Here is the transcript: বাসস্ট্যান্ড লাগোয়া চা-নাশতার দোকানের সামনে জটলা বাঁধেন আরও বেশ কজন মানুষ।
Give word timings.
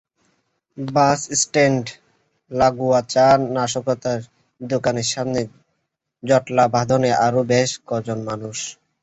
বাসস্ট্যান্ড 0.77 1.85
লাগোয়া 2.51 2.99
চা-নাশতার 3.09 4.19
দোকানের 4.61 5.07
সামনে 5.07 5.41
জটলা 6.23 6.65
বাঁধেন 6.73 7.03
আরও 7.25 7.41
বেশ 7.51 7.69
কজন 7.87 8.19
মানুষ। 8.29 8.57